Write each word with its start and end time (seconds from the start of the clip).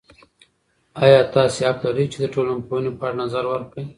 ایا 1.03 1.21
تاسې 1.33 1.61
حق 1.67 1.79
لرئ 1.85 2.05
چې 2.11 2.17
د 2.21 2.25
ټولنپوهنې 2.33 2.91
په 2.97 3.03
اړه 3.07 3.19
نظر 3.23 3.43
ورکړئ؟ 3.47 3.85